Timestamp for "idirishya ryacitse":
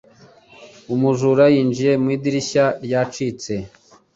2.15-3.53